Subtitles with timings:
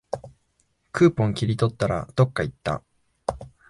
[0.91, 2.81] クーポン切り取ったら、どっかいった